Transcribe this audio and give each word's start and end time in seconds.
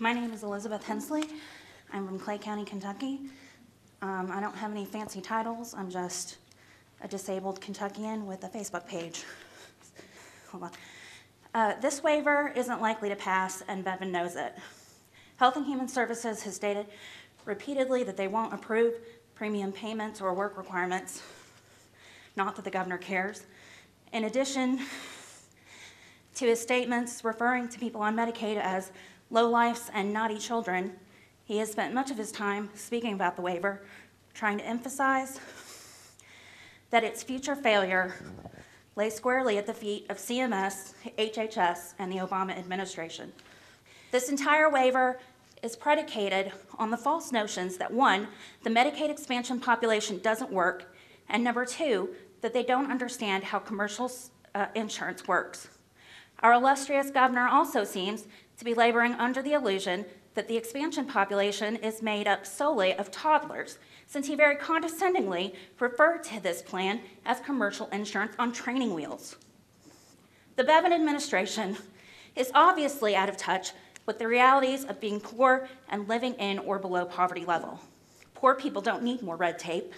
My 0.00 0.12
name 0.12 0.32
is 0.32 0.44
Elizabeth 0.44 0.84
Hensley. 0.84 1.24
I'm 1.92 2.06
from 2.06 2.20
Clay 2.20 2.38
County, 2.38 2.64
Kentucky. 2.64 3.18
Um, 4.00 4.30
I 4.30 4.38
don't 4.38 4.54
have 4.54 4.70
any 4.70 4.84
fancy 4.84 5.20
titles. 5.20 5.74
I'm 5.74 5.90
just 5.90 6.36
a 7.00 7.08
disabled 7.08 7.60
Kentuckian 7.60 8.24
with 8.24 8.44
a 8.44 8.48
Facebook 8.48 8.86
page. 8.86 9.24
Hold 10.52 10.62
on. 10.62 10.70
Uh, 11.52 11.80
this 11.80 12.00
waiver 12.00 12.52
isn't 12.54 12.80
likely 12.80 13.08
to 13.08 13.16
pass, 13.16 13.64
and 13.66 13.84
Bevin 13.84 14.12
knows 14.12 14.36
it. 14.36 14.54
Health 15.38 15.56
and 15.56 15.66
Human 15.66 15.88
Services 15.88 16.44
has 16.44 16.54
stated 16.54 16.86
repeatedly 17.44 18.04
that 18.04 18.16
they 18.16 18.28
won't 18.28 18.54
approve 18.54 18.94
premium 19.34 19.72
payments 19.72 20.20
or 20.20 20.32
work 20.32 20.56
requirements. 20.56 21.24
Not 22.36 22.54
that 22.54 22.64
the 22.64 22.70
governor 22.70 22.98
cares. 22.98 23.46
In 24.12 24.22
addition 24.22 24.78
to 26.36 26.46
his 26.46 26.60
statements 26.60 27.24
referring 27.24 27.68
to 27.70 27.80
people 27.80 28.00
on 28.00 28.14
Medicaid 28.14 28.58
as 28.58 28.92
lowlifes 29.32 29.90
and 29.92 30.12
naughty 30.12 30.38
children, 30.38 30.92
he 31.44 31.58
has 31.58 31.70
spent 31.70 31.94
much 31.94 32.10
of 32.10 32.16
his 32.16 32.32
time 32.32 32.70
speaking 32.74 33.14
about 33.14 33.36
the 33.36 33.42
waiver, 33.42 33.82
trying 34.34 34.58
to 34.58 34.66
emphasize 34.66 35.40
that 36.90 37.04
its 37.04 37.22
future 37.22 37.56
failure 37.56 38.14
lay 38.96 39.10
squarely 39.10 39.58
at 39.58 39.66
the 39.66 39.74
feet 39.74 40.06
of 40.08 40.18
CMS, 40.18 40.94
HHS, 41.16 41.94
and 41.98 42.10
the 42.10 42.16
Obama 42.16 42.56
administration. 42.56 43.32
This 44.10 44.28
entire 44.28 44.70
waiver 44.70 45.20
is 45.62 45.76
predicated 45.76 46.52
on 46.78 46.90
the 46.90 46.96
false 46.96 47.30
notions 47.32 47.76
that 47.76 47.92
one, 47.92 48.28
the 48.62 48.70
Medicaid 48.70 49.10
expansion 49.10 49.60
population 49.60 50.18
doesn't 50.18 50.50
work, 50.50 50.94
and 51.28 51.44
number 51.44 51.64
two, 51.64 52.10
that 52.40 52.52
they 52.52 52.62
don't 52.62 52.90
understand 52.90 53.44
how 53.44 53.58
commercial 53.58 54.10
uh, 54.54 54.66
insurance 54.74 55.26
works. 55.26 55.68
Our 56.40 56.54
illustrious 56.54 57.10
governor 57.10 57.48
also 57.48 57.84
seems 57.84 58.26
to 58.58 58.64
be 58.64 58.74
laboring 58.74 59.14
under 59.14 59.40
the 59.40 59.52
illusion 59.52 60.04
that 60.34 60.48
the 60.48 60.56
expansion 60.56 61.04
population 61.04 61.76
is 61.76 62.02
made 62.02 62.28
up 62.28 62.46
solely 62.46 62.92
of 62.94 63.10
toddlers, 63.10 63.78
since 64.06 64.26
he 64.26 64.34
very 64.34 64.56
condescendingly 64.56 65.54
referred 65.80 66.22
to 66.24 66.40
this 66.40 66.62
plan 66.62 67.00
as 67.24 67.40
commercial 67.40 67.88
insurance 67.88 68.34
on 68.38 68.52
training 68.52 68.94
wheels. 68.94 69.36
The 70.56 70.64
Bevin 70.64 70.92
administration 70.92 71.76
is 72.36 72.50
obviously 72.54 73.16
out 73.16 73.28
of 73.28 73.36
touch 73.36 73.72
with 74.06 74.18
the 74.18 74.26
realities 74.26 74.84
of 74.84 75.00
being 75.00 75.20
poor 75.20 75.68
and 75.88 76.08
living 76.08 76.34
in 76.34 76.58
or 76.60 76.78
below 76.78 77.04
poverty 77.04 77.44
level. 77.44 77.80
Poor 78.34 78.54
people 78.54 78.80
don't 78.80 79.02
need 79.02 79.22
more 79.22 79.36
red 79.36 79.58
tape 79.58 79.92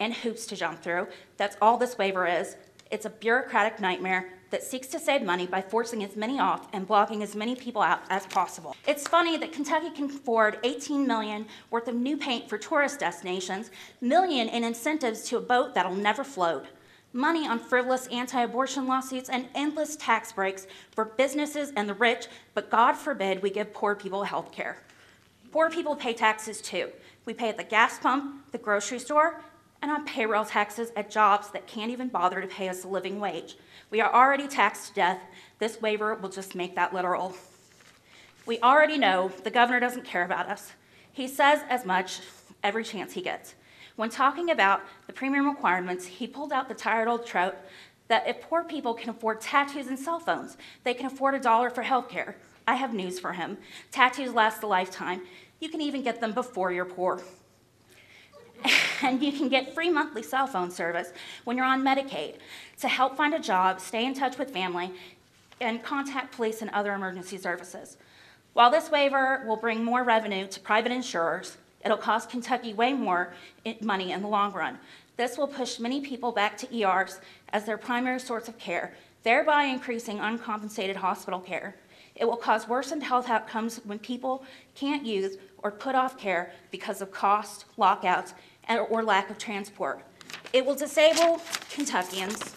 and 0.00 0.12
hoops 0.12 0.46
to 0.46 0.56
jump 0.56 0.82
through. 0.82 1.08
That's 1.36 1.56
all 1.60 1.78
this 1.78 1.98
waiver 1.98 2.26
is. 2.26 2.56
It's 2.90 3.06
a 3.06 3.10
bureaucratic 3.10 3.80
nightmare 3.80 4.34
that 4.54 4.62
seeks 4.62 4.86
to 4.86 5.00
save 5.00 5.20
money 5.20 5.48
by 5.48 5.60
forcing 5.60 6.04
as 6.04 6.14
many 6.14 6.38
off 6.38 6.68
and 6.72 6.86
blocking 6.86 7.24
as 7.24 7.34
many 7.34 7.56
people 7.56 7.82
out 7.82 8.02
as 8.08 8.24
possible. 8.26 8.76
It's 8.86 9.08
funny 9.08 9.36
that 9.36 9.50
Kentucky 9.50 9.90
can 9.90 10.04
afford 10.04 10.60
18 10.62 11.04
million 11.08 11.46
worth 11.72 11.88
of 11.88 11.96
new 11.96 12.16
paint 12.16 12.48
for 12.48 12.56
tourist 12.56 13.00
destinations, 13.00 13.72
million 14.00 14.48
in 14.48 14.62
incentives 14.62 15.22
to 15.22 15.38
a 15.38 15.40
boat 15.40 15.74
that'll 15.74 15.96
never 15.96 16.22
float, 16.22 16.66
money 17.12 17.48
on 17.48 17.58
frivolous 17.58 18.06
anti-abortion 18.12 18.86
lawsuits 18.86 19.28
and 19.28 19.48
endless 19.56 19.96
tax 19.96 20.30
breaks 20.30 20.68
for 20.92 21.04
businesses 21.04 21.72
and 21.74 21.88
the 21.88 21.94
rich, 21.94 22.28
but 22.54 22.70
God 22.70 22.92
forbid 22.92 23.42
we 23.42 23.50
give 23.50 23.74
poor 23.74 23.96
people 23.96 24.22
health 24.22 24.52
care. 24.52 24.78
Poor 25.50 25.68
people 25.68 25.96
pay 25.96 26.12
taxes 26.12 26.60
too. 26.60 26.90
We 27.24 27.34
pay 27.34 27.48
at 27.48 27.56
the 27.56 27.64
gas 27.64 27.98
pump, 27.98 28.52
the 28.52 28.58
grocery 28.58 29.00
store, 29.00 29.42
and 29.84 29.92
on 29.92 30.06
payroll 30.06 30.46
taxes 30.46 30.90
at 30.96 31.10
jobs 31.10 31.50
that 31.50 31.66
can't 31.66 31.90
even 31.90 32.08
bother 32.08 32.40
to 32.40 32.46
pay 32.46 32.70
us 32.70 32.84
a 32.84 32.88
living 32.88 33.20
wage. 33.20 33.58
We 33.90 34.00
are 34.00 34.10
already 34.10 34.48
taxed 34.48 34.88
to 34.88 34.94
death. 34.94 35.20
This 35.58 35.78
waiver 35.82 36.14
will 36.14 36.30
just 36.30 36.54
make 36.54 36.74
that 36.74 36.94
literal. 36.94 37.36
We 38.46 38.58
already 38.60 38.96
know 38.96 39.30
the 39.44 39.50
governor 39.50 39.80
doesn't 39.80 40.06
care 40.06 40.24
about 40.24 40.48
us. 40.48 40.72
He 41.12 41.28
says 41.28 41.60
as 41.68 41.84
much 41.84 42.22
every 42.62 42.82
chance 42.82 43.12
he 43.12 43.20
gets. 43.20 43.56
When 43.96 44.08
talking 44.08 44.48
about 44.48 44.80
the 45.06 45.12
premium 45.12 45.46
requirements, 45.46 46.06
he 46.06 46.26
pulled 46.26 46.54
out 46.54 46.70
the 46.70 46.74
tired 46.74 47.06
old 47.06 47.26
trope 47.26 47.56
that 48.08 48.26
if 48.26 48.40
poor 48.40 48.64
people 48.64 48.94
can 48.94 49.10
afford 49.10 49.42
tattoos 49.42 49.88
and 49.88 49.98
cell 49.98 50.18
phones, 50.18 50.56
they 50.84 50.94
can 50.94 51.04
afford 51.04 51.34
a 51.34 51.38
dollar 51.38 51.68
for 51.68 51.82
health 51.82 52.08
care. 52.08 52.38
I 52.66 52.76
have 52.76 52.94
news 52.94 53.20
for 53.20 53.34
him. 53.34 53.58
Tattoos 53.90 54.32
last 54.32 54.62
a 54.62 54.66
lifetime. 54.66 55.20
You 55.60 55.68
can 55.68 55.82
even 55.82 56.00
get 56.00 56.22
them 56.22 56.32
before 56.32 56.72
you're 56.72 56.86
poor 56.86 57.22
and 59.02 59.22
you 59.22 59.32
can 59.32 59.48
get 59.48 59.74
free 59.74 59.90
monthly 59.90 60.22
cell 60.22 60.46
phone 60.46 60.70
service 60.70 61.12
when 61.44 61.56
you're 61.56 61.66
on 61.66 61.82
Medicaid 61.82 62.36
to 62.80 62.88
help 62.88 63.16
find 63.16 63.34
a 63.34 63.38
job, 63.38 63.80
stay 63.80 64.04
in 64.04 64.14
touch 64.14 64.38
with 64.38 64.50
family, 64.50 64.92
and 65.60 65.82
contact 65.82 66.34
police 66.34 66.62
and 66.62 66.70
other 66.70 66.92
emergency 66.92 67.38
services. 67.38 67.96
While 68.52 68.70
this 68.70 68.90
waiver 68.90 69.42
will 69.46 69.56
bring 69.56 69.82
more 69.82 70.04
revenue 70.04 70.46
to 70.46 70.60
private 70.60 70.92
insurers, 70.92 71.56
it'll 71.84 71.96
cost 71.96 72.30
Kentucky 72.30 72.72
way 72.72 72.92
more 72.92 73.34
money 73.80 74.12
in 74.12 74.22
the 74.22 74.28
long 74.28 74.52
run. 74.52 74.78
This 75.16 75.38
will 75.38 75.46
push 75.46 75.78
many 75.78 76.00
people 76.00 76.32
back 76.32 76.56
to 76.58 76.76
ERs 76.76 77.20
as 77.50 77.64
their 77.64 77.78
primary 77.78 78.18
source 78.18 78.48
of 78.48 78.58
care, 78.58 78.94
thereby 79.22 79.64
increasing 79.64 80.18
uncompensated 80.18 80.96
hospital 80.96 81.40
care. 81.40 81.76
It 82.16 82.26
will 82.26 82.36
cause 82.36 82.68
worsened 82.68 83.02
health 83.02 83.28
outcomes 83.28 83.80
when 83.84 83.98
people 83.98 84.44
can't 84.74 85.04
use 85.04 85.36
or 85.58 85.70
put 85.70 85.94
off 85.94 86.18
care 86.18 86.52
because 86.70 87.00
of 87.00 87.10
cost, 87.10 87.64
lockouts, 87.76 88.34
or 88.68 89.02
lack 89.02 89.30
of 89.30 89.38
transport. 89.38 90.04
It 90.52 90.64
will 90.64 90.74
disable 90.74 91.40
Kentuckians 91.70 92.54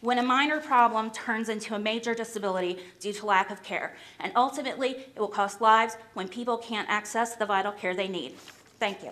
when 0.00 0.18
a 0.18 0.22
minor 0.22 0.60
problem 0.60 1.10
turns 1.10 1.48
into 1.48 1.74
a 1.74 1.78
major 1.78 2.14
disability 2.14 2.78
due 3.00 3.12
to 3.12 3.26
lack 3.26 3.50
of 3.50 3.62
care. 3.62 3.96
And 4.18 4.32
ultimately, 4.34 4.90
it 5.14 5.18
will 5.18 5.28
cost 5.28 5.60
lives 5.60 5.96
when 6.14 6.28
people 6.28 6.56
can't 6.56 6.88
access 6.88 7.36
the 7.36 7.46
vital 7.46 7.72
care 7.72 7.94
they 7.94 8.08
need. 8.08 8.36
Thank 8.78 9.02
you. 9.02 9.10